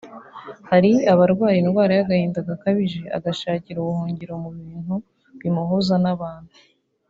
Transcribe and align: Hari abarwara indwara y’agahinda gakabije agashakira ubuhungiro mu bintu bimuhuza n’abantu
Hari 0.69 0.91
abarwara 1.13 1.55
indwara 1.61 1.91
y’agahinda 1.97 2.39
gakabije 2.49 3.01
agashakira 3.17 3.77
ubuhungiro 3.79 4.33
mu 4.43 4.49
bintu 4.57 4.95
bimuhuza 5.41 5.95
n’abantu 6.03 6.53